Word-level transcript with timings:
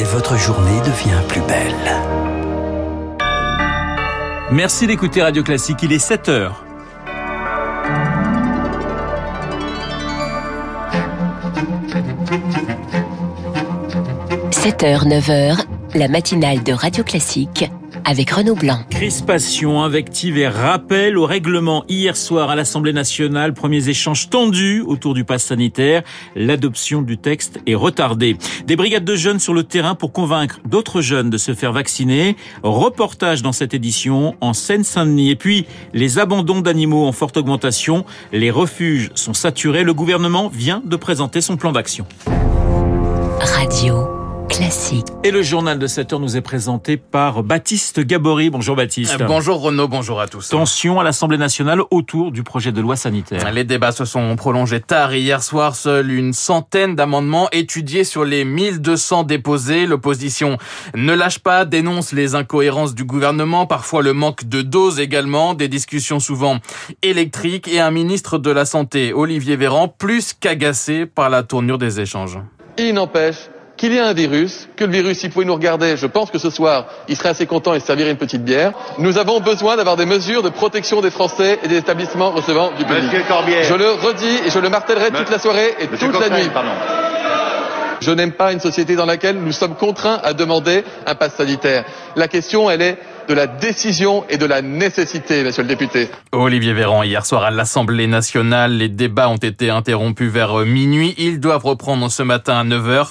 et 0.00 0.04
votre 0.04 0.38
journée 0.38 0.80
devient 0.80 1.20
plus 1.28 1.42
belle. 1.42 1.74
Merci 4.50 4.86
d'écouter 4.86 5.20
Radio 5.22 5.42
Classique, 5.42 5.82
il 5.82 5.92
est 5.92 5.98
7 5.98 6.30
heures.– 6.30 6.64
7h, 14.50 15.06
9h, 15.06 15.58
la 15.94 16.08
matinale 16.08 16.62
de 16.62 16.72
Radio 16.72 17.04
Classique 17.04 17.70
avec 18.04 18.30
Renaud 18.30 18.54
Blanc. 18.54 18.78
Crispation, 18.90 19.82
invective 19.82 20.38
et 20.38 20.48
rappel 20.48 21.18
au 21.18 21.26
règlement 21.26 21.84
hier 21.88 22.16
soir 22.16 22.50
à 22.50 22.56
l'Assemblée 22.56 22.92
nationale. 22.92 23.52
Premiers 23.52 23.88
échanges 23.88 24.30
tendus 24.30 24.82
autour 24.86 25.14
du 25.14 25.24
pass 25.24 25.44
sanitaire. 25.44 26.02
L'adoption 26.36 27.02
du 27.02 27.18
texte 27.18 27.60
est 27.66 27.74
retardée. 27.74 28.36
Des 28.66 28.76
brigades 28.76 29.04
de 29.04 29.16
jeunes 29.16 29.40
sur 29.40 29.54
le 29.54 29.64
terrain 29.64 29.94
pour 29.94 30.12
convaincre 30.12 30.60
d'autres 30.64 31.00
jeunes 31.00 31.30
de 31.30 31.38
se 31.38 31.54
faire 31.54 31.72
vacciner. 31.72 32.36
Reportage 32.62 33.42
dans 33.42 33.52
cette 33.52 33.74
édition 33.74 34.36
en 34.40 34.52
Seine-Saint-Denis. 34.52 35.30
Et 35.30 35.36
puis, 35.36 35.66
les 35.92 36.18
abandons 36.18 36.60
d'animaux 36.60 37.06
en 37.06 37.12
forte 37.12 37.36
augmentation. 37.36 38.04
Les 38.32 38.50
refuges 38.50 39.10
sont 39.14 39.34
saturés. 39.34 39.82
Le 39.82 39.94
gouvernement 39.94 40.48
vient 40.48 40.82
de 40.84 40.96
présenter 40.96 41.40
son 41.40 41.56
plan 41.56 41.72
d'action. 41.72 42.06
Radio. 43.40 44.19
Classique. 44.50 45.06
Et 45.22 45.30
le 45.30 45.42
journal 45.42 45.78
de 45.78 45.86
7 45.86 46.12
heure 46.12 46.18
nous 46.18 46.36
est 46.36 46.40
présenté 46.40 46.96
par 46.96 47.44
Baptiste 47.44 48.00
Gabory. 48.00 48.50
Bonjour 48.50 48.74
Baptiste. 48.74 49.20
Euh, 49.20 49.24
bonjour 49.24 49.62
Renaud, 49.62 49.86
bonjour 49.86 50.20
à 50.20 50.26
tous. 50.26 50.48
Tension 50.48 50.98
à 50.98 51.04
l'Assemblée 51.04 51.38
nationale 51.38 51.80
autour 51.92 52.32
du 52.32 52.42
projet 52.42 52.72
de 52.72 52.80
loi 52.80 52.96
sanitaire. 52.96 53.52
Les 53.52 53.62
débats 53.62 53.92
se 53.92 54.04
sont 54.04 54.34
prolongés 54.34 54.80
tard 54.80 55.14
hier 55.14 55.40
soir. 55.40 55.76
Seule 55.76 56.10
une 56.10 56.32
centaine 56.32 56.96
d'amendements 56.96 57.48
étudiés 57.52 58.02
sur 58.02 58.24
les 58.24 58.44
1200 58.44 59.22
déposés. 59.22 59.86
L'opposition 59.86 60.58
ne 60.96 61.14
lâche 61.14 61.38
pas, 61.38 61.64
dénonce 61.64 62.12
les 62.12 62.34
incohérences 62.34 62.96
du 62.96 63.04
gouvernement, 63.04 63.66
parfois 63.66 64.02
le 64.02 64.14
manque 64.14 64.48
de 64.48 64.62
doses 64.62 64.98
également, 64.98 65.54
des 65.54 65.68
discussions 65.68 66.18
souvent 66.18 66.58
électriques 67.02 67.68
et 67.68 67.78
un 67.78 67.92
ministre 67.92 68.36
de 68.36 68.50
la 68.50 68.64
Santé, 68.64 69.12
Olivier 69.12 69.54
Véran, 69.54 69.86
plus 69.86 70.34
qu'agacé 70.34 71.06
par 71.06 71.30
la 71.30 71.44
tournure 71.44 71.78
des 71.78 72.00
échanges. 72.00 72.40
Il 72.76 72.94
n'empêche 72.94 73.48
qu'il 73.80 73.94
y 73.94 73.98
a 73.98 74.06
un 74.06 74.12
virus, 74.12 74.68
que 74.76 74.84
le 74.84 74.92
virus, 74.92 75.20
s'il 75.20 75.30
pouvait 75.30 75.46
nous 75.46 75.54
regarder, 75.54 75.96
je 75.96 76.04
pense 76.06 76.30
que 76.30 76.36
ce 76.38 76.50
soir, 76.50 76.84
il 77.08 77.16
serait 77.16 77.30
assez 77.30 77.46
content 77.46 77.72
et 77.72 77.80
se 77.80 77.86
servirait 77.86 78.10
une 78.10 78.18
petite 78.18 78.44
bière. 78.44 78.72
Nous 78.98 79.16
avons 79.16 79.40
besoin 79.40 79.74
d'avoir 79.76 79.96
des 79.96 80.04
mesures 80.04 80.42
de 80.42 80.50
protection 80.50 81.00
des 81.00 81.10
Français 81.10 81.58
et 81.64 81.68
des 81.68 81.78
établissements 81.78 82.30
recevant 82.30 82.72
du 82.76 82.84
public. 82.84 83.04
Je 83.10 83.74
le 83.74 83.90
redis 83.92 84.40
et 84.46 84.50
je 84.50 84.58
le 84.58 84.68
martellerai 84.68 85.10
toute 85.12 85.30
la 85.30 85.38
soirée 85.38 85.74
et 85.80 85.86
toute 85.86 86.20
la 86.20 86.28
nuit. 86.28 86.50
Je 88.02 88.10
n'aime 88.10 88.32
pas 88.32 88.52
une 88.52 88.60
société 88.60 88.96
dans 88.96 89.06
laquelle 89.06 89.36
nous 89.38 89.52
sommes 89.52 89.74
contraints 89.76 90.20
à 90.22 90.34
demander 90.34 90.84
un 91.06 91.14
pass 91.14 91.34
sanitaire. 91.36 91.84
La 92.16 92.28
question, 92.28 92.70
elle 92.70 92.82
est 92.82 92.98
de 93.28 93.34
la 93.34 93.46
décision 93.46 94.24
et 94.28 94.38
de 94.38 94.46
la 94.46 94.62
nécessité, 94.62 95.44
monsieur 95.44 95.62
le 95.62 95.68
député. 95.68 96.08
Olivier 96.32 96.72
Véran, 96.72 97.02
hier 97.02 97.24
soir 97.26 97.44
à 97.44 97.50
l'Assemblée 97.50 98.06
nationale, 98.06 98.76
les 98.76 98.88
débats 98.88 99.28
ont 99.28 99.36
été 99.36 99.70
interrompus 99.70 100.30
vers 100.30 100.64
minuit. 100.64 101.14
Ils 101.18 101.40
doivent 101.40 101.64
reprendre 101.64 102.10
ce 102.10 102.22
matin 102.22 102.58
à 102.58 102.64
9h, 102.64 103.10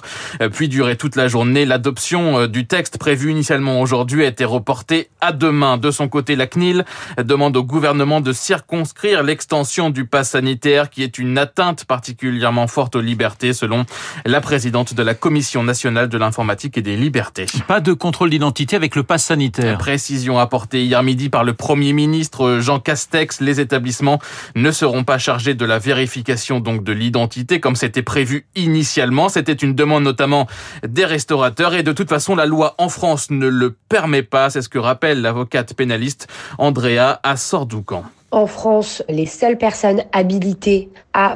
puis 0.52 0.68
durer 0.70 0.96
toute 0.96 1.16
la 1.16 1.28
journée. 1.28 1.66
L'adoption 1.66 2.40
euh, 2.40 2.48
du 2.48 2.68
texte 2.68 2.98
prévu 2.98 3.32
initialement 3.32 3.82
aujourd'hui 3.82 4.24
a 4.24 4.28
été 4.28 4.46
reportée 4.46 5.10
à 5.22 5.32
demain. 5.32 5.78
De 5.78 5.92
son 5.92 6.08
côté, 6.08 6.36
la 6.36 6.48
CNIL 6.48 6.86
demande 7.18 7.58
au 7.58 7.64
gouvernement 7.64 8.22
de 8.22 8.34
circonscrire 8.34 9.24
l'extension 9.24 9.90
du 9.90 10.06
pass 10.06 10.32
sanitaire 10.32 10.90
qui 10.90 11.04
est 11.04 11.18
une 11.18 11.38
atteinte 11.38 11.86
particulièrement 11.86 12.68
forte 12.68 12.96
aux 12.96 13.02
libertés 13.02 13.54
selon 13.54 13.86
la 14.26 14.42
présidente 14.42 14.94
de 14.94 15.04
la 15.04 15.14
Commission 15.14 15.64
nationale 15.64 16.10
de 16.10 16.18
l'informatique 16.18 16.78
et 16.78 16.82
des 16.82 16.96
libertés. 16.96 17.46
Pas 17.68 17.80
de 17.80 17.94
contrôle 17.94 18.30
d'identité 18.30 18.76
avec 18.76 18.96
le 18.96 19.04
pass 19.04 19.26
sanitaire 19.26 19.78
précision 20.10 20.40
apportée 20.40 20.86
hier 20.86 21.04
midi 21.04 21.30
par 21.30 21.44
le 21.44 21.54
Premier 21.54 21.94
ministre 21.94 22.58
Jean 22.62 22.80
Castex. 22.80 23.42
Les 23.42 23.60
établissements 23.60 24.18
ne 24.56 24.72
seront 24.72 25.04
pas 25.04 25.20
chargés 25.20 25.54
de 25.54 25.66
la 25.66 25.78
vérification 25.78 26.60
donc 26.60 26.84
de 26.84 26.92
l'identité 26.92 27.60
comme 27.60 27.76
c'était 27.76 28.02
prévu 28.02 28.48
initialement. 28.56 29.30
C'était 29.30 29.54
une 29.54 29.76
demande 29.76 30.04
notamment 30.04 30.48
des 30.82 31.06
restaurateurs 31.06 31.76
et 31.76 31.84
de 31.84 31.92
toute 31.92 32.10
façon 32.10 32.36
la 32.36 32.48
loi 32.48 32.74
en 32.80 32.90
France 32.90 33.30
ne 33.30 33.46
le 33.46 33.78
permet 33.88 34.24
pas. 34.24 34.50
C'est 34.50 34.64
ce 34.64 34.70
que 34.70 34.80
rappelle 34.80 35.22
l'avocate 35.22 35.76
pénaliste 35.76 36.28
Andrea 36.58 37.20
Assordoucan. 37.22 38.04
En 38.32 38.48
France, 38.48 39.04
les 39.10 39.26
seules 39.28 39.58
personnes 39.58 40.04
habilitées 40.12 40.90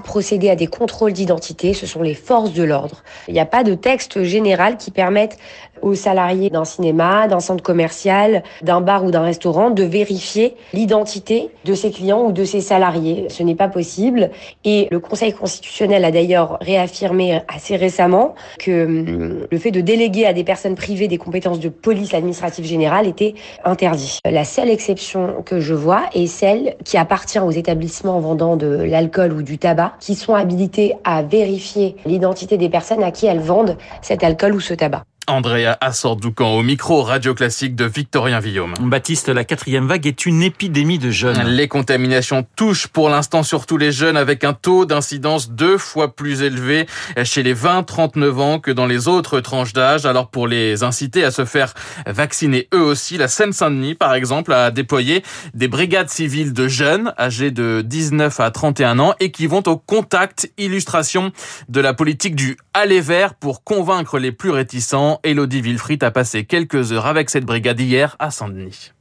procéder 0.03 0.49
à 0.49 0.55
des 0.55 0.67
contrôles 0.67 1.13
d'identité, 1.13 1.73
ce 1.73 1.85
sont 1.85 2.01
les 2.01 2.13
forces 2.13 2.53
de 2.53 2.63
l'ordre. 2.63 3.03
Il 3.27 3.33
n'y 3.33 3.39
a 3.39 3.45
pas 3.45 3.63
de 3.63 3.75
texte 3.75 4.23
général 4.23 4.77
qui 4.77 4.91
permette 4.91 5.37
aux 5.83 5.95
salariés 5.95 6.49
d'un 6.49 6.65
cinéma, 6.65 7.27
d'un 7.27 7.39
centre 7.39 7.61
commercial, 7.61 8.43
d'un 8.61 8.81
bar 8.81 9.03
ou 9.03 9.11
d'un 9.11 9.21
restaurant 9.21 9.69
de 9.69 9.83
vérifier 9.83 10.55
l'identité 10.73 11.49
de 11.65 11.73
ses 11.73 11.91
clients 11.91 12.25
ou 12.25 12.31
de 12.31 12.45
ses 12.45 12.61
salariés. 12.61 13.27
Ce 13.29 13.43
n'est 13.43 13.55
pas 13.55 13.67
possible. 13.67 14.31
Et 14.63 14.87
le 14.91 14.99
Conseil 14.99 15.33
constitutionnel 15.33 16.05
a 16.05 16.11
d'ailleurs 16.11 16.57
réaffirmé 16.61 17.41
assez 17.53 17.75
récemment 17.75 18.35
que 18.59 18.85
hum, 18.85 19.47
le 19.49 19.57
fait 19.57 19.71
de 19.71 19.81
déléguer 19.81 20.25
à 20.25 20.33
des 20.33 20.43
personnes 20.43 20.75
privées 20.75 21.07
des 21.07 21.17
compétences 21.17 21.59
de 21.59 21.69
police 21.69 22.13
administrative 22.13 22.65
générale 22.65 23.07
était 23.07 23.35
interdit. 23.65 24.19
La 24.25 24.45
seule 24.45 24.69
exception 24.69 25.43
que 25.45 25.59
je 25.59 25.73
vois 25.73 26.03
est 26.13 26.27
celle 26.27 26.75
qui 26.85 26.97
appartient 26.97 27.39
aux 27.39 27.51
établissements 27.51 28.19
vendant 28.19 28.55
de 28.55 28.67
l'alcool 28.67 29.33
ou 29.33 29.41
du 29.41 29.57
tabac, 29.57 29.72
qui 29.99 30.15
sont 30.15 30.35
habilités 30.35 30.95
à 31.03 31.21
vérifier 31.21 31.95
l'identité 32.05 32.57
des 32.57 32.69
personnes 32.69 33.03
à 33.03 33.11
qui 33.11 33.25
elles 33.25 33.39
vendent 33.39 33.77
cet 34.01 34.23
alcool 34.23 34.53
ou 34.53 34.59
ce 34.59 34.73
tabac. 34.73 35.03
Andrea 35.27 35.77
Assordoucan 35.79 36.55
au 36.55 36.63
micro 36.63 37.01
radio 37.03 37.33
classique 37.33 37.75
de 37.75 37.85
Victorien 37.85 38.39
Villaume. 38.39 38.73
Baptiste, 38.79 39.29
la 39.29 39.43
quatrième 39.43 39.87
vague 39.87 40.05
est 40.05 40.25
une 40.25 40.43
épidémie 40.43 40.99
de 40.99 41.11
jeunes. 41.11 41.41
Les 41.43 41.67
contaminations 41.67 42.45
touchent 42.55 42.87
pour 42.87 43.09
l'instant 43.09 43.43
surtout 43.43 43.77
les 43.77 43.91
jeunes 43.91 44.17
avec 44.17 44.43
un 44.43 44.53
taux 44.53 44.85
d'incidence 44.85 45.49
deux 45.51 45.77
fois 45.77 46.15
plus 46.15 46.41
élevé 46.41 46.87
chez 47.23 47.43
les 47.43 47.55
20-39 47.55 48.39
ans 48.39 48.59
que 48.59 48.71
dans 48.71 48.85
les 48.85 49.07
autres 49.07 49.39
tranches 49.39 49.73
d'âge. 49.73 50.05
Alors 50.05 50.29
pour 50.29 50.47
les 50.47 50.83
inciter 50.83 51.23
à 51.23 51.31
se 51.31 51.45
faire 51.45 51.73
vacciner 52.05 52.67
eux 52.73 52.83
aussi, 52.83 53.17
la 53.17 53.27
Seine-Saint-Denis 53.27 53.95
par 53.95 54.13
exemple 54.13 54.51
a 54.53 54.71
déployé 54.71 55.23
des 55.53 55.67
brigades 55.67 56.09
civiles 56.09 56.53
de 56.53 56.67
jeunes 56.67 57.13
âgés 57.17 57.51
de 57.51 57.81
19 57.85 58.39
à 58.39 58.51
31 58.51 58.99
ans 58.99 59.13
et 59.19 59.31
qui 59.31 59.47
vont 59.47 59.63
au 59.67 59.77
contact 59.77 60.51
illustration 60.57 61.31
de 61.69 61.79
la 61.81 61.93
politique 61.93 62.35
du 62.35 62.57
aller 62.73 63.01
vert 63.01 63.35
pour 63.35 63.63
convaincre 63.63 64.19
les 64.19 64.31
plus 64.31 64.49
réticents 64.49 65.12
Elodie 65.23 65.61
Wilfried 65.61 66.03
a 66.03 66.11
passé 66.11 66.45
quelques 66.45 66.91
heures 66.91 67.05
avec 67.05 67.29
cette 67.29 67.45
brigade 67.45 67.79
hier 67.79 68.15
à 68.19 68.31
Saint-Denis. 68.31 68.91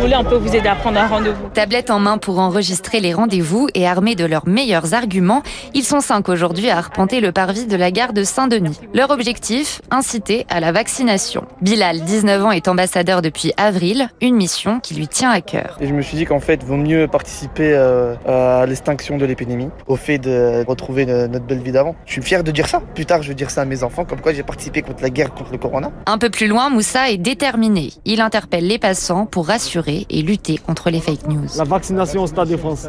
Voulez, 0.00 0.16
on 0.16 0.24
peut 0.24 0.36
vous 0.36 0.56
aider 0.56 0.66
à 0.66 0.74
prendre 0.76 0.98
un 0.98 1.06
rendez-vous. 1.06 1.50
Tablette 1.52 1.90
en 1.90 1.98
main 1.98 2.16
pour 2.16 2.38
enregistrer 2.38 3.00
les 3.00 3.12
rendez-vous 3.12 3.68
et 3.74 3.86
armés 3.86 4.14
de 4.14 4.24
leurs 4.24 4.48
meilleurs 4.48 4.94
arguments, 4.94 5.42
ils 5.74 5.84
sont 5.84 6.00
cinq 6.00 6.30
aujourd'hui 6.30 6.70
à 6.70 6.78
arpenter 6.78 7.20
le 7.20 7.32
parvis 7.32 7.66
de 7.66 7.76
la 7.76 7.90
gare 7.90 8.14
de 8.14 8.24
Saint-Denis. 8.24 8.80
Leur 8.94 9.10
objectif 9.10 9.82
Inciter 9.90 10.46
à 10.48 10.60
la 10.60 10.72
vaccination. 10.72 11.44
Bilal, 11.60 12.00
19 12.00 12.44
ans, 12.46 12.50
est 12.50 12.66
ambassadeur 12.66 13.20
depuis 13.20 13.52
avril, 13.58 14.08
une 14.22 14.36
mission 14.36 14.80
qui 14.80 14.94
lui 14.94 15.06
tient 15.06 15.30
à 15.30 15.42
cœur. 15.42 15.76
Et 15.82 15.86
je 15.86 15.92
me 15.92 16.00
suis 16.00 16.16
dit 16.16 16.24
qu'en 16.24 16.40
fait, 16.40 16.60
il 16.62 16.66
vaut 16.66 16.76
mieux 16.76 17.06
participer 17.06 17.74
euh, 17.74 18.14
à 18.26 18.64
l'extinction 18.64 19.18
de 19.18 19.26
l'épidémie, 19.26 19.68
au 19.86 19.96
fait 19.96 20.16
de 20.16 20.64
retrouver 20.66 21.04
notre 21.04 21.44
belle 21.44 21.60
vie 21.60 21.72
d'avant. 21.72 21.94
Je 22.06 22.12
suis 22.12 22.22
fier 22.22 22.42
de 22.42 22.50
dire 22.50 22.68
ça. 22.68 22.80
Plus 22.94 23.04
tard, 23.04 23.22
je 23.22 23.28
vais 23.28 23.34
dire 23.34 23.50
ça 23.50 23.60
à 23.60 23.64
mes 23.66 23.82
enfants, 23.82 24.06
comme 24.06 24.22
quoi 24.22 24.32
j'ai 24.32 24.44
participé 24.44 24.80
contre 24.80 25.02
la 25.02 25.10
guerre 25.10 25.34
contre 25.34 25.52
le 25.52 25.58
corona. 25.58 25.90
Un 26.06 26.16
peu 26.16 26.30
plus 26.30 26.46
loin, 26.46 26.70
Moussa 26.70 27.10
est 27.10 27.18
déterminé. 27.18 27.92
Il 28.06 28.22
interpelle 28.22 28.66
les 28.66 28.78
passants 28.78 29.26
pour 29.26 29.46
rassurer 29.46 29.89
et 30.08 30.22
lutter 30.22 30.58
contre 30.58 30.90
les 30.90 31.00
fake 31.00 31.26
news. 31.28 31.46
La 31.56 31.64
vaccination 31.64 32.22
au 32.22 32.26
Stade 32.26 32.48
de 32.48 32.56
France. 32.56 32.88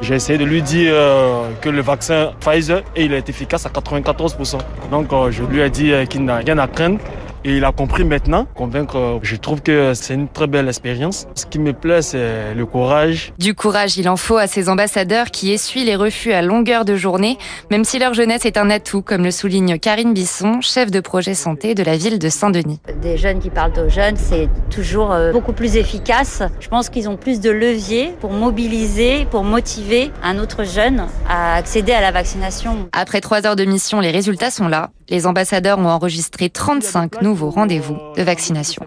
J'ai 0.00 0.14
essayé 0.14 0.38
de 0.38 0.44
lui 0.44 0.62
dire 0.62 0.92
euh, 0.94 1.50
que 1.60 1.68
le 1.68 1.80
vaccin 1.80 2.32
Pfizer, 2.40 2.82
il 2.96 3.12
est 3.12 3.28
efficace 3.28 3.64
à 3.66 3.70
94%. 3.70 4.58
Donc 4.90 5.12
euh, 5.12 5.30
je 5.30 5.42
lui 5.44 5.60
ai 5.60 5.70
dit 5.70 5.92
euh, 5.92 6.04
qu'il 6.04 6.24
n'a 6.24 6.36
rien 6.36 6.58
à 6.58 6.66
craindre 6.66 6.98
et 7.44 7.58
il 7.58 7.64
a 7.64 7.72
compris 7.72 8.04
maintenant, 8.04 8.46
convaincre, 8.54 9.20
je 9.22 9.36
trouve 9.36 9.60
que 9.60 9.92
c'est 9.92 10.14
une 10.14 10.28
très 10.28 10.46
belle 10.46 10.66
expérience. 10.66 11.26
Ce 11.34 11.44
qui 11.44 11.58
me 11.58 11.74
plaît, 11.74 12.00
c'est 12.00 12.54
le 12.54 12.64
courage. 12.64 13.34
Du 13.38 13.54
courage, 13.54 13.98
il 13.98 14.08
en 14.08 14.16
faut 14.16 14.38
à 14.38 14.46
ces 14.46 14.70
ambassadeurs 14.70 15.26
qui 15.30 15.52
essuient 15.52 15.84
les 15.84 15.94
refus 15.94 16.32
à 16.32 16.40
longueur 16.40 16.86
de 16.86 16.96
journée, 16.96 17.36
même 17.70 17.84
si 17.84 17.98
leur 17.98 18.14
jeunesse 18.14 18.46
est 18.46 18.56
un 18.56 18.70
atout, 18.70 19.02
comme 19.02 19.24
le 19.24 19.30
souligne 19.30 19.78
Karine 19.78 20.14
Bisson, 20.14 20.62
chef 20.62 20.90
de 20.90 21.00
projet 21.00 21.34
santé 21.34 21.74
de 21.74 21.82
la 21.82 21.98
ville 21.98 22.18
de 22.18 22.30
Saint-Denis. 22.30 22.80
Des 23.02 23.18
jeunes 23.18 23.40
qui 23.40 23.50
parlent 23.50 23.78
aux 23.78 23.90
jeunes, 23.90 24.16
c'est 24.16 24.48
toujours 24.70 25.12
euh, 25.12 25.30
beaucoup 25.32 25.52
plus 25.52 25.76
efficace. 25.76 26.42
Je 26.60 26.68
pense 26.68 26.88
qu'ils 26.88 27.10
ont 27.10 27.16
plus 27.16 27.40
de 27.40 27.50
leviers 27.50 28.14
pour 28.20 28.32
mobiliser, 28.32 29.26
pour 29.30 29.44
motiver 29.44 30.10
un 30.22 30.38
autre 30.38 30.64
jeune 30.64 31.06
à 31.28 31.56
accéder 31.56 31.92
à 31.92 32.00
la 32.00 32.10
vaccination. 32.10 32.88
Après 32.92 33.20
trois 33.20 33.46
heures 33.46 33.56
de 33.56 33.64
mission, 33.66 34.00
les 34.00 34.10
résultats 34.10 34.50
sont 34.50 34.68
là. 34.68 34.90
Les 35.10 35.26
ambassadeurs 35.26 35.78
ont 35.78 35.88
enregistré 35.88 36.48
35 36.48 37.20
nouveaux 37.20 37.33
rendez-vous 37.42 37.98
de 38.16 38.22
vaccination. 38.22 38.86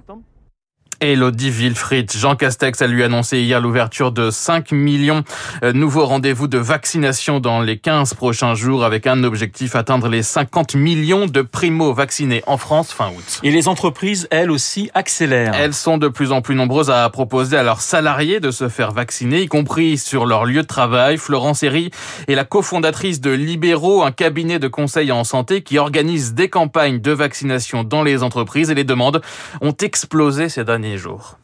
Elodie 0.99 1.51
Wilfried. 1.51 2.11
Jean 2.11 2.35
Castex 2.35 2.81
a 2.81 2.87
lui 2.87 3.03
annoncé 3.03 3.39
hier 3.39 3.61
l'ouverture 3.61 4.11
de 4.11 4.29
5 4.31 4.71
millions 4.71 5.23
euh, 5.63 5.73
nouveaux 5.73 6.05
rendez-vous 6.05 6.47
de 6.47 6.57
vaccination 6.57 7.39
dans 7.39 7.61
les 7.61 7.77
15 7.77 8.13
prochains 8.13 8.55
jours 8.55 8.83
avec 8.83 9.07
un 9.07 9.23
objectif 9.23 9.75
atteindre 9.75 10.07
les 10.07 10.23
50 10.23 10.75
millions 10.75 11.25
de 11.25 11.41
primo-vaccinés 11.41 12.43
en 12.47 12.57
France 12.57 12.91
fin 12.91 13.09
août. 13.09 13.39
Et 13.43 13.51
les 13.51 13.67
entreprises, 13.67 14.27
elles 14.31 14.51
aussi, 14.51 14.89
accélèrent. 14.93 15.53
Elles 15.55 15.73
sont 15.73 15.97
de 15.97 16.07
plus 16.07 16.31
en 16.31 16.41
plus 16.41 16.55
nombreuses 16.55 16.89
à 16.89 17.09
proposer 17.09 17.57
à 17.57 17.63
leurs 17.63 17.81
salariés 17.81 18.39
de 18.39 18.51
se 18.51 18.69
faire 18.69 18.91
vacciner, 18.91 19.41
y 19.41 19.47
compris 19.47 19.97
sur 19.97 20.25
leur 20.25 20.45
lieu 20.45 20.61
de 20.61 20.67
travail. 20.67 21.17
Florence 21.17 21.63
Herry 21.63 21.91
est 22.27 22.35
la 22.35 22.45
cofondatrice 22.45 23.21
de 23.21 23.31
Libéraux, 23.31 24.03
un 24.03 24.11
cabinet 24.11 24.59
de 24.59 24.67
conseil 24.67 25.11
en 25.11 25.23
santé 25.23 25.61
qui 25.61 25.77
organise 25.77 26.33
des 26.33 26.49
campagnes 26.49 26.99
de 26.99 27.11
vaccination 27.11 27.83
dans 27.83 28.03
les 28.03 28.23
entreprises 28.23 28.69
et 28.69 28.75
les 28.75 28.83
demandes 28.83 29.21
ont 29.61 29.75
explosé 29.81 30.49
ces 30.49 30.63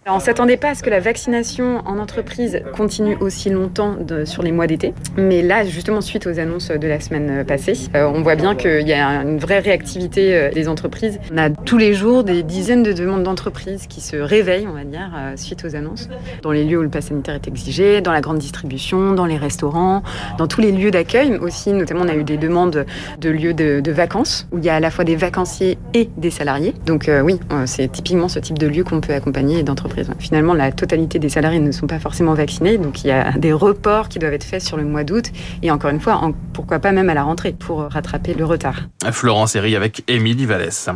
on 0.07 0.15
ne 0.15 0.21
s'attendait 0.21 0.57
pas 0.57 0.69
à 0.69 0.75
ce 0.75 0.83
que 0.83 0.89
la 0.89 0.99
vaccination 0.99 1.81
en 1.85 1.99
entreprise 1.99 2.61
continue 2.75 3.17
aussi 3.19 3.49
longtemps 3.49 3.97
sur 4.25 4.43
les 4.43 4.51
mois 4.51 4.67
d'été. 4.67 4.93
Mais 5.17 5.41
là, 5.41 5.65
justement, 5.65 6.01
suite 6.01 6.27
aux 6.27 6.39
annonces 6.39 6.69
de 6.69 6.87
la 6.87 6.99
semaine 6.99 7.45
passée, 7.45 7.73
euh, 7.95 8.05
on 8.05 8.21
voit 8.21 8.35
bien 8.35 8.55
qu'il 8.55 8.87
y 8.87 8.93
a 8.93 9.21
une 9.21 9.37
vraie 9.37 9.59
réactivité 9.59 10.35
euh, 10.35 10.51
des 10.51 10.67
entreprises. 10.67 11.19
On 11.31 11.37
a 11.37 11.49
tous 11.49 11.77
les 11.77 11.93
jours 11.93 12.23
des 12.23 12.43
dizaines 12.43 12.83
de 12.83 12.93
demandes 12.93 13.23
d'entreprises 13.23 13.87
qui 13.87 14.01
se 14.01 14.15
réveillent, 14.15 14.67
on 14.67 14.73
va 14.73 14.83
dire, 14.83 15.11
euh, 15.15 15.33
suite 15.35 15.65
aux 15.65 15.75
annonces. 15.75 16.09
Dans 16.41 16.51
les 16.51 16.63
lieux 16.63 16.79
où 16.79 16.83
le 16.83 16.89
pass 16.89 17.07
sanitaire 17.07 17.35
est 17.35 17.47
exigé, 17.47 18.01
dans 18.01 18.11
la 18.11 18.21
grande 18.21 18.39
distribution, 18.39 19.13
dans 19.13 19.25
les 19.25 19.37
restaurants, 19.37 20.03
dans 20.37 20.47
tous 20.47 20.61
les 20.61 20.71
lieux 20.71 20.91
d'accueil 20.91 21.37
aussi. 21.37 21.71
Notamment, 21.71 22.01
on 22.03 22.09
a 22.09 22.15
eu 22.15 22.23
des 22.23 22.37
demandes 22.37 22.85
de 23.19 23.29
lieux 23.29 23.53
de, 23.53 23.79
de, 23.79 23.91
vacances 23.91 24.47
où 24.51 24.57
il 24.57 24.65
y 24.65 24.69
a 24.69 24.75
à 24.75 24.79
la 24.79 24.89
fois 24.89 25.05
des 25.05 25.15
vacanciers 25.15 25.77
et 25.93 26.09
des 26.17 26.31
salariés. 26.31 26.73
Donc 26.85 27.09
oui, 27.23 27.39
c'est 27.65 27.91
typiquement 27.91 28.27
ce 28.27 28.39
type 28.39 28.57
de 28.57 28.67
lieu 28.67 28.83
qu'on 28.83 28.99
peut 28.99 29.13
accompagner 29.13 29.32
d'entreprises. 29.63 30.09
Finalement, 30.19 30.53
la 30.53 30.71
totalité 30.71 31.19
des 31.19 31.29
salariés 31.29 31.59
ne 31.59 31.71
sont 31.71 31.87
pas 31.87 31.99
forcément 31.99 32.33
vaccinés, 32.33 32.77
donc 32.77 33.03
il 33.03 33.07
y 33.07 33.11
a 33.11 33.31
des 33.33 33.51
reports 33.51 34.09
qui 34.09 34.19
doivent 34.19 34.33
être 34.33 34.43
faits 34.43 34.61
sur 34.61 34.77
le 34.77 34.83
mois 34.83 35.03
d'août 35.03 35.25
et 35.61 35.71
encore 35.71 35.89
une 35.89 35.99
fois, 35.99 36.21
pourquoi 36.53 36.79
pas 36.79 36.91
même 36.91 37.09
à 37.09 37.13
la 37.13 37.23
rentrée 37.23 37.51
pour 37.51 37.81
rattraper 37.81 38.33
le 38.33 38.45
retard. 38.45 38.83
Florence 39.11 39.55
Herry 39.55 39.75
avec 39.75 40.03
Émilie 40.07 40.45
Vallès. 40.45 40.89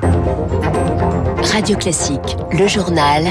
Radio 1.54 1.78
Classique, 1.78 2.38
le 2.51 2.68
journal. 2.68 3.24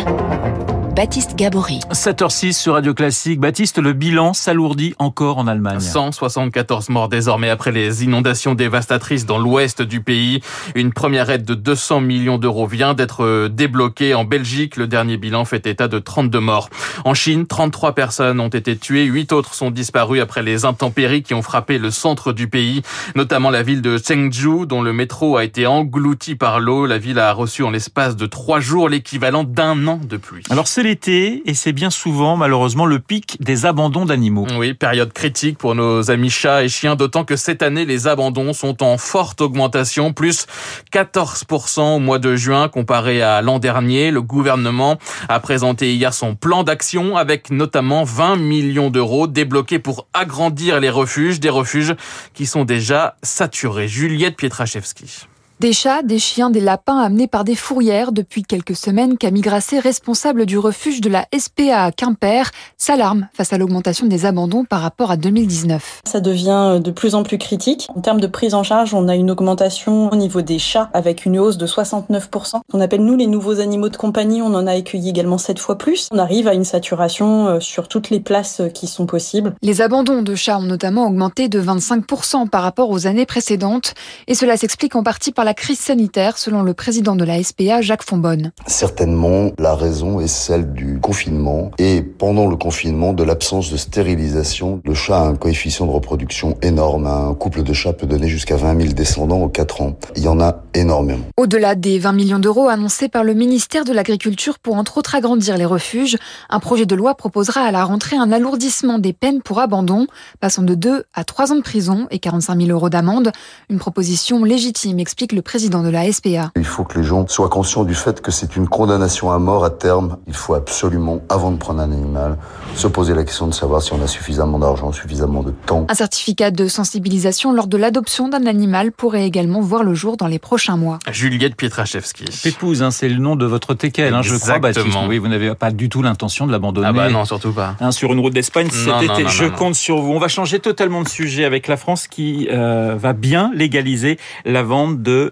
Baptiste 0.96 1.36
Gabory. 1.36 1.80
7h06 1.92 2.54
sur 2.54 2.72
Radio 2.72 2.94
Classique. 2.94 3.38
Baptiste, 3.38 3.76
le 3.76 3.92
bilan 3.92 4.32
s'alourdit 4.32 4.94
encore 4.98 5.36
en 5.36 5.46
Allemagne. 5.46 5.78
174 5.78 6.88
morts 6.88 7.10
désormais 7.10 7.50
après 7.50 7.70
les 7.70 8.02
inondations 8.02 8.54
dévastatrices 8.54 9.26
dans 9.26 9.36
l'ouest 9.36 9.82
du 9.82 10.00
pays. 10.00 10.40
Une 10.74 10.94
première 10.94 11.28
aide 11.28 11.44
de 11.44 11.54
200 11.54 12.00
millions 12.00 12.38
d'euros 12.38 12.66
vient 12.66 12.94
d'être 12.94 13.48
débloquée 13.48 14.14
en 14.14 14.24
Belgique. 14.24 14.78
Le 14.78 14.86
dernier 14.86 15.18
bilan 15.18 15.44
fait 15.44 15.66
état 15.66 15.86
de 15.86 15.98
32 15.98 16.40
morts. 16.40 16.70
En 17.04 17.12
Chine, 17.12 17.46
33 17.46 17.94
personnes 17.94 18.40
ont 18.40 18.48
été 18.48 18.74
tuées. 18.78 19.04
8 19.04 19.32
autres 19.32 19.52
sont 19.52 19.70
disparues 19.70 20.20
après 20.20 20.42
les 20.42 20.64
intempéries 20.64 21.22
qui 21.22 21.34
ont 21.34 21.42
frappé 21.42 21.76
le 21.76 21.90
centre 21.90 22.32
du 22.32 22.48
pays, 22.48 22.80
notamment 23.14 23.50
la 23.50 23.62
ville 23.62 23.82
de 23.82 23.98
Chengdu 23.98 24.64
dont 24.66 24.80
le 24.80 24.94
métro 24.94 25.36
a 25.36 25.44
été 25.44 25.66
englouti 25.66 26.36
par 26.36 26.58
l'eau. 26.58 26.86
La 26.86 26.96
ville 26.96 27.18
a 27.18 27.34
reçu 27.34 27.62
en 27.64 27.70
l'espace 27.70 28.16
de 28.16 28.24
3 28.24 28.60
jours 28.60 28.88
l'équivalent 28.88 29.44
d'un 29.44 29.86
an 29.88 30.00
de 30.02 30.16
pluie. 30.16 30.42
Alors 30.48 30.66
c'est 30.66 30.85
l'été 30.86 31.42
et 31.46 31.54
c'est 31.54 31.72
bien 31.72 31.90
souvent 31.90 32.36
malheureusement 32.36 32.86
le 32.86 33.00
pic 33.00 33.36
des 33.40 33.66
abandons 33.66 34.04
d'animaux. 34.04 34.46
Oui, 34.56 34.72
période 34.72 35.12
critique 35.12 35.58
pour 35.58 35.74
nos 35.74 36.12
amis 36.12 36.30
chats 36.30 36.62
et 36.62 36.68
chiens, 36.68 36.94
d'autant 36.94 37.24
que 37.24 37.34
cette 37.34 37.62
année 37.62 37.84
les 37.84 38.06
abandons 38.06 38.52
sont 38.52 38.84
en 38.84 38.96
forte 38.96 39.40
augmentation, 39.40 40.12
plus 40.12 40.46
14% 40.92 41.96
au 41.96 41.98
mois 41.98 42.20
de 42.20 42.36
juin 42.36 42.68
comparé 42.68 43.20
à 43.20 43.42
l'an 43.42 43.58
dernier. 43.58 44.12
Le 44.12 44.22
gouvernement 44.22 44.98
a 45.28 45.40
présenté 45.40 45.92
hier 45.92 46.14
son 46.14 46.36
plan 46.36 46.62
d'action 46.62 47.16
avec 47.16 47.50
notamment 47.50 48.04
20 48.04 48.36
millions 48.36 48.90
d'euros 48.90 49.26
débloqués 49.26 49.80
pour 49.80 50.06
agrandir 50.14 50.78
les 50.78 50.90
refuges, 50.90 51.40
des 51.40 51.50
refuges 51.50 51.96
qui 52.32 52.46
sont 52.46 52.64
déjà 52.64 53.16
saturés. 53.24 53.88
Juliette 53.88 54.36
Pietraszewski. 54.36 55.26
Des 55.58 55.72
chats, 55.72 56.02
des 56.02 56.18
chiens, 56.18 56.50
des 56.50 56.60
lapins 56.60 56.98
amenés 56.98 57.28
par 57.28 57.42
des 57.42 57.54
fourrières 57.54 58.12
depuis 58.12 58.42
quelques 58.42 58.76
semaines, 58.76 59.16
Camille 59.16 59.40
Grasset, 59.40 59.78
responsable 59.78 60.44
du 60.44 60.58
refuge 60.58 61.00
de 61.00 61.08
la 61.08 61.24
SPA 61.34 61.84
à 61.84 61.92
Quimper, 61.92 62.50
s'alarme 62.76 63.28
face 63.32 63.54
à 63.54 63.58
l'augmentation 63.58 64.06
des 64.06 64.26
abandons 64.26 64.66
par 64.66 64.82
rapport 64.82 65.10
à 65.10 65.16
2019. 65.16 66.02
Ça 66.04 66.20
devient 66.20 66.78
de 66.84 66.90
plus 66.90 67.14
en 67.14 67.22
plus 67.22 67.38
critique. 67.38 67.88
En 67.96 68.02
termes 68.02 68.20
de 68.20 68.26
prise 68.26 68.52
en 68.52 68.64
charge, 68.64 68.92
on 68.92 69.08
a 69.08 69.14
une 69.14 69.30
augmentation 69.30 70.12
au 70.12 70.16
niveau 70.16 70.42
des 70.42 70.58
chats 70.58 70.90
avec 70.92 71.24
une 71.24 71.38
hausse 71.38 71.56
de 71.56 71.66
69%. 71.66 72.60
On 72.74 72.80
appelle 72.82 73.02
nous 73.02 73.16
les 73.16 73.26
nouveaux 73.26 73.58
animaux 73.58 73.88
de 73.88 73.96
compagnie, 73.96 74.42
on 74.42 74.52
en 74.52 74.66
a 74.66 74.72
accueilli 74.72 75.08
également 75.08 75.38
7 75.38 75.58
fois 75.58 75.78
plus. 75.78 76.10
On 76.12 76.18
arrive 76.18 76.48
à 76.48 76.52
une 76.52 76.64
saturation 76.64 77.60
sur 77.60 77.88
toutes 77.88 78.10
les 78.10 78.20
places 78.20 78.60
qui 78.74 78.86
sont 78.86 79.06
possibles. 79.06 79.54
Les 79.62 79.80
abandons 79.80 80.20
de 80.20 80.34
chats 80.34 80.58
ont 80.58 80.64
notamment 80.64 81.06
augmenté 81.06 81.48
de 81.48 81.62
25% 81.62 82.50
par 82.50 82.60
rapport 82.60 82.90
aux 82.90 83.06
années 83.06 83.24
précédentes 83.24 83.94
et 84.26 84.34
cela 84.34 84.58
s'explique 84.58 84.94
en 84.96 85.02
partie 85.02 85.32
par 85.32 85.45
la 85.46 85.54
crise 85.54 85.78
sanitaire, 85.78 86.38
selon 86.38 86.64
le 86.64 86.74
président 86.74 87.14
de 87.14 87.24
la 87.24 87.40
SPA, 87.40 87.80
Jacques 87.80 88.02
Fonbonne. 88.02 88.50
Certainement, 88.66 89.52
la 89.60 89.76
raison 89.76 90.18
est 90.18 90.26
celle 90.26 90.72
du 90.72 90.98
confinement 90.98 91.70
et 91.78 92.02
pendant 92.02 92.48
le 92.48 92.56
confinement, 92.56 93.12
de 93.12 93.22
l'absence 93.22 93.70
de 93.70 93.76
stérilisation. 93.76 94.80
Le 94.84 94.92
chat 94.92 95.20
a 95.20 95.22
un 95.22 95.36
coefficient 95.36 95.86
de 95.86 95.92
reproduction 95.92 96.58
énorme. 96.62 97.06
Un 97.06 97.32
couple 97.34 97.62
de 97.62 97.72
chats 97.72 97.92
peut 97.92 98.08
donner 98.08 98.26
jusqu'à 98.26 98.56
20 98.56 98.76
000 98.80 98.92
descendants 98.92 99.44
en 99.44 99.48
4 99.48 99.82
ans. 99.82 99.96
Il 100.16 100.24
y 100.24 100.28
en 100.28 100.40
a 100.40 100.64
énormément. 100.74 101.26
Au-delà 101.36 101.76
des 101.76 102.00
20 102.00 102.12
millions 102.12 102.38
d'euros 102.40 102.68
annoncés 102.68 103.08
par 103.08 103.22
le 103.22 103.32
ministère 103.32 103.84
de 103.84 103.92
l'Agriculture 103.92 104.58
pour 104.58 104.74
entre 104.74 104.98
autres 104.98 105.14
agrandir 105.14 105.56
les 105.56 105.64
refuges, 105.64 106.16
un 106.50 106.58
projet 106.58 106.86
de 106.86 106.94
loi 106.96 107.14
proposera 107.14 107.60
à 107.60 107.70
la 107.70 107.84
rentrée 107.84 108.16
un 108.16 108.32
alourdissement 108.32 108.98
des 108.98 109.12
peines 109.12 109.42
pour 109.42 109.60
abandon, 109.60 110.08
passant 110.40 110.64
de 110.64 110.74
2 110.74 111.04
à 111.14 111.22
3 111.22 111.52
ans 111.52 111.56
de 111.56 111.62
prison 111.62 112.08
et 112.10 112.18
45 112.18 112.62
000 112.62 112.70
euros 112.72 112.88
d'amende. 112.90 113.30
Une 113.70 113.78
proposition 113.78 114.42
légitime, 114.42 114.98
explique 114.98 115.35
le 115.36 115.42
président 115.42 115.82
de 115.82 115.90
la 115.90 116.10
SPA. 116.10 116.50
Il 116.56 116.64
faut 116.64 116.82
que 116.84 116.98
les 116.98 117.04
gens 117.04 117.26
soient 117.28 117.48
conscients 117.50 117.84
du 117.84 117.94
fait 117.94 118.20
que 118.22 118.30
c'est 118.32 118.56
une 118.56 118.66
condamnation 118.66 119.30
à 119.30 119.38
mort 119.38 119.64
à 119.64 119.70
terme. 119.70 120.16
Il 120.26 120.34
faut 120.34 120.54
absolument, 120.54 121.20
avant 121.28 121.52
de 121.52 121.58
prendre 121.58 121.80
un 121.80 121.92
animal, 121.92 122.38
se 122.74 122.88
poser 122.88 123.14
la 123.14 123.22
question 123.22 123.46
de 123.46 123.52
savoir 123.54 123.82
si 123.82 123.92
on 123.92 124.02
a 124.02 124.06
suffisamment 124.06 124.58
d'argent, 124.58 124.90
suffisamment 124.92 125.42
de 125.42 125.52
temps. 125.66 125.86
Un 125.90 125.94
certificat 125.94 126.50
de 126.50 126.66
sensibilisation 126.68 127.52
lors 127.52 127.66
de 127.66 127.76
l'adoption 127.76 128.28
d'un 128.28 128.46
animal 128.46 128.92
pourrait 128.92 129.26
également 129.26 129.60
voir 129.60 129.84
le 129.84 129.92
jour 129.94 130.16
dans 130.16 130.26
les 130.26 130.38
prochains 130.38 130.76
mois. 130.78 130.98
Juliette 131.12 131.54
Pietraszewski. 131.54 132.24
Pépouze, 132.42 132.82
hein, 132.82 132.90
c'est 132.90 133.08
le 133.10 133.18
nom 133.18 133.36
de 133.36 133.44
votre 133.44 133.74
teckel, 133.74 134.14
hein, 134.14 134.22
je 134.22 134.34
crois, 134.36 134.58
Baptiste. 134.58 134.86
Oui, 135.08 135.18
vous 135.18 135.28
n'avez 135.28 135.54
pas 135.54 135.70
du 135.70 135.90
tout 135.90 136.00
l'intention 136.00 136.46
de 136.46 136.52
l'abandonner. 136.52 136.86
Ah 136.88 136.92
bah 136.92 137.10
non, 137.10 137.26
surtout 137.26 137.52
pas. 137.52 137.76
Hein, 137.80 137.90
sur 137.92 138.10
une 138.12 138.20
route 138.20 138.32
d'Espagne 138.32 138.68
cet 138.70 138.86
Non, 138.86 139.00
été. 139.00 139.08
non, 139.08 139.20
non, 139.20 139.28
je 139.28 139.44
non, 139.44 139.50
non. 139.50 139.56
compte 139.56 139.74
sur 139.74 139.98
vous. 140.00 140.12
On 140.12 140.18
va 140.18 140.28
changer 140.28 140.60
totalement 140.60 141.02
de 141.02 141.08
sujet 141.08 141.44
avec 141.44 141.68
la 141.68 141.76
France 141.76 142.08
qui 142.08 142.48
euh, 142.50 142.96
va 142.98 143.12
bien 143.12 143.50
légaliser 143.54 144.18
la 144.46 144.62
vente 144.62 145.02
de 145.02 145.25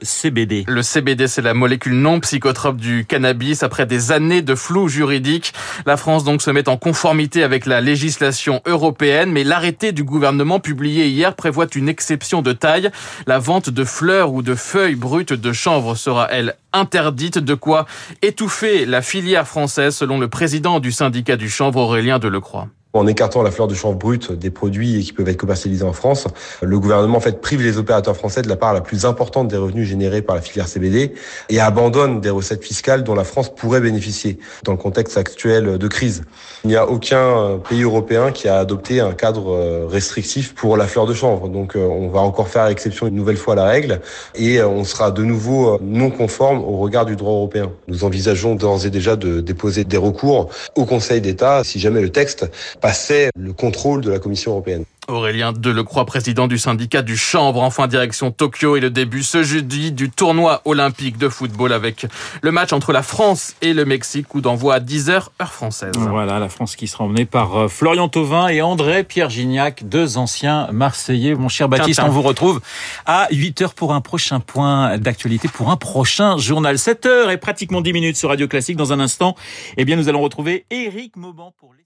Le 0.67 0.82
CBD, 0.82 1.26
c'est 1.26 1.43
la 1.43 1.55
molécule 1.55 1.95
non 1.95 2.21
psychotrope 2.21 2.76
du 2.76 3.04
cannabis. 3.07 3.62
Après 3.62 3.87
des 3.87 4.12
années 4.12 4.42
de 4.42 4.54
flou 4.54 4.88
juridique, 4.88 5.52
la 5.87 5.97
France 5.97 6.25
donc 6.25 6.42
se 6.42 6.50
met 6.50 6.69
en 6.69 6.76
conformité 6.76 7.42
avec 7.42 7.66
la 7.66 7.80
législation 7.80 8.62
européenne, 8.66 9.30
mais 9.33 9.45
l'arrêté 9.45 9.92
du 9.92 10.04
gouvernement 10.04 10.61
publié 10.61 11.09
hier 11.09 11.35
prévoit 11.35 11.66
une 11.75 11.88
exception 11.88 12.42
de 12.42 12.52
taille. 12.52 12.90
La 13.26 13.38
vente 13.38 13.71
de 13.71 13.85
fleurs 13.85 14.33
ou 14.33 14.42
de 14.42 14.54
feuilles 14.54 14.95
brutes 14.95 15.33
de 15.33 15.52
chanvre 15.52 15.95
sera, 15.95 16.28
elle, 16.30 16.54
interdite. 16.73 17.38
De 17.38 17.54
quoi 17.54 17.87
étouffer 18.23 18.87
la 18.87 19.02
filière 19.02 19.47
française, 19.47 19.95
selon 19.95 20.19
le 20.19 20.28
président 20.28 20.80
du 20.80 20.92
syndicat 20.92 21.37
du 21.37 21.49
chanvre, 21.49 21.80
Aurélien 21.80 22.19
Delecroix. 22.19 22.69
En 22.95 23.09
écartant 23.09 23.43
la 23.43 23.51
fleur 23.51 23.67
de 23.67 23.75
chanvre 23.75 23.99
brute 23.99 24.31
des 24.31 24.51
produits 24.51 25.03
qui 25.03 25.13
peuvent 25.13 25.29
être 25.29 25.37
commercialisés 25.37 25.83
en 25.83 25.93
France, 25.93 26.29
le 26.63 26.79
gouvernement 26.79 27.17
en 27.17 27.21
fait 27.21 27.41
prive 27.41 27.61
les 27.61 27.77
opérateurs 27.77 28.17
français 28.17 28.41
de 28.41 28.49
la 28.49 28.55
part 28.55 28.73
la 28.73 28.83
plus 28.83 29.05
importante 29.05 29.49
des 29.49 29.57
revenus 29.57 29.89
générés 29.89 30.23
par 30.23 30.37
la 30.37 30.43
filière 30.43 30.69
CBD 30.69 31.13
et 31.49 31.59
abandonne 31.59 32.21
des 32.21 32.31
recettes 32.31 32.63
fiscales 32.63 33.03
dont 33.03 33.17
la 33.17 33.25
France 33.25 33.53
pourrait 33.53 33.81
bénéficier 33.81 34.39
dans 34.63 34.71
le 34.71 34.79
contexte 34.79 35.17
actuel 35.17 35.77
de 35.77 35.89
crise. 35.89 36.23
Il 36.63 36.69
n'y 36.69 36.77
a 36.77 36.89
aucun 36.89 37.59
pays 37.69 37.83
européen 37.83 38.31
qui 38.31 38.47
a 38.47 38.59
adopté 38.59 39.01
un 39.01 39.13
cadre 39.13 39.87
restrictif 39.87 40.55
pour 40.55 40.77
la 40.77 40.87
fleur 40.87 41.07
de 41.07 41.15
chanvre. 41.15 41.49
Donc 41.49 41.73
on 41.75 42.07
va 42.11 42.21
encore 42.21 42.47
faire 42.47 42.69
exception 42.69 43.09
une 43.09 43.17
nouvelle 43.17 43.37
fois 43.37 43.55
à 43.55 43.57
la 43.57 43.65
règle 43.65 44.03
et 44.37 44.63
on 44.63 44.85
sera 44.85 45.11
de 45.11 45.25
nouveau 45.25 45.81
non 45.83 46.11
conforme 46.11 46.63
au 46.63 46.77
regard 46.77 47.07
du 47.07 47.17
droit 47.17 47.33
européen. 47.33 47.73
Nous 47.89 48.05
envisageons 48.05 48.55
d'ores 48.55 48.87
et 48.87 48.91
déjà 48.91 49.17
de 49.17 49.41
déposer 49.41 49.83
des 49.83 49.97
recours 49.97 50.49
au 50.77 50.85
Conseil 50.85 51.21
d'État 51.21 51.65
si 51.65 51.81
jamais 51.81 52.01
le 52.01 52.11
texte 52.11 52.49
passait 52.85 53.31
le 53.35 53.55
contrôle 53.55 54.03
de 54.03 54.11
la 54.11 54.19
Commission 54.19 54.50
européenne. 54.50 54.85
Aurélien 55.09 55.55
Delecroix, 55.55 56.05
président 56.05 56.49
du 56.49 56.59
syndicat 56.59 57.00
du 57.00 57.17
Chambre, 57.17 57.62
enfin 57.62 57.87
direction 57.87 58.31
Tokyo 58.31 58.76
et 58.76 58.81
le 58.81 58.91
début 58.91 59.23
ce 59.23 59.43
jeudi 59.43 59.91
du 59.91 60.11
tournoi 60.11 60.61
olympique 60.67 61.17
de 61.17 61.31
football 61.31 61.73
avec 61.73 62.07
le 62.43 62.53
match 62.53 62.75
entre 62.75 62.93
la 62.93 63.03
France 63.03 63.55
et 63.62 63.73
le 63.73 63.87
Mexique, 63.87 64.29
coup 64.29 64.43
d'envoi 64.43 64.75
à 64.75 64.81
10h 64.81 65.29
heure 65.41 65.53
française. 65.53 65.93
Voilà, 65.97 66.38
la 66.38 66.50
France 66.50 66.76
qui 66.76 66.87
sera 66.87 67.05
emmenée 67.05 67.25
par 67.25 67.57
euh, 67.57 67.69
Florian 67.69 68.09
Thauvin 68.09 68.49
et 68.49 68.61
André 68.61 69.03
Pierre 69.03 69.31
Gignac, 69.31 69.88
deux 69.88 70.19
anciens 70.19 70.69
Marseillais. 70.71 71.35
Mon 71.35 71.49
cher 71.49 71.71
Baptiste, 71.71 72.03
on 72.05 72.11
vous 72.11 72.23
retrouve 72.23 72.61
à 73.07 73.29
8h 73.31 73.73
pour 73.73 73.95
un 73.95 74.03
prochain 74.03 74.41
point 74.41 74.99
d'actualité, 74.99 75.49
pour 75.49 75.71
un 75.71 75.79
prochain 75.79 76.37
journal. 76.37 76.76
7h 76.76 77.33
et 77.33 77.38
pratiquement 77.38 77.81
10 77.81 77.95
minutes 77.95 78.17
sur 78.19 78.29
Radio 78.29 78.47
Classique. 78.47 78.76
Dans 78.76 78.93
un 78.93 79.00
instant, 79.00 79.37
eh 79.79 79.87
bien, 79.87 79.97
nous 79.97 80.11
allons 80.11 80.21
retrouver 80.21 80.67
Éric 80.71 81.17
Mauban 81.17 81.55
pour 81.59 81.73
les 81.73 81.84